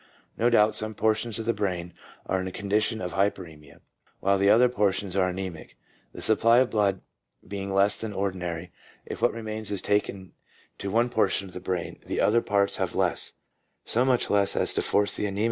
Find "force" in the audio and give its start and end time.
14.81-15.15